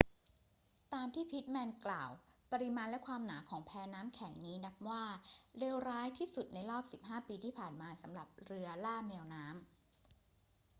[0.93, 2.09] ตามที่พิตต์แมนกล่าว
[2.51, 5.03] ปริมาณและความหนาของแพน้ำแข็งนี้นับว่า
[5.57, 9.61] เลวร้ายที่สุดในรอบ 15 ปีที่ผ่านมาสำหรับเรือล่าแมวน้ำ